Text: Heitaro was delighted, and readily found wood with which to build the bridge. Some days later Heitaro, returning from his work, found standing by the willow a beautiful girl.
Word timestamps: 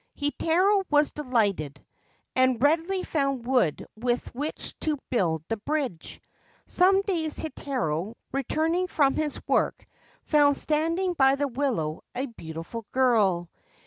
Heitaro 0.19 0.83
was 0.89 1.11
delighted, 1.11 1.85
and 2.35 2.59
readily 2.59 3.03
found 3.03 3.45
wood 3.45 3.85
with 3.95 4.33
which 4.33 4.73
to 4.79 4.97
build 5.11 5.43
the 5.47 5.57
bridge. 5.57 6.19
Some 6.65 7.03
days 7.03 7.37
later 7.43 7.51
Heitaro, 7.55 8.15
returning 8.31 8.87
from 8.87 9.13
his 9.13 9.39
work, 9.47 9.85
found 10.23 10.57
standing 10.57 11.13
by 11.13 11.35
the 11.35 11.47
willow 11.47 12.01
a 12.15 12.25
beautiful 12.25 12.87
girl. 12.91 13.47